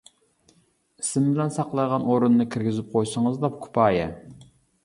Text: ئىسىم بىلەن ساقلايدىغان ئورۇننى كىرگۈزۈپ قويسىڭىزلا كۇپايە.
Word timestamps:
ئىسىم 1.03 1.27
بىلەن 1.33 1.53
ساقلايدىغان 1.59 2.07
ئورۇننى 2.15 2.49
كىرگۈزۈپ 2.57 2.91
قويسىڭىزلا 2.97 3.53
كۇپايە. 3.67 4.09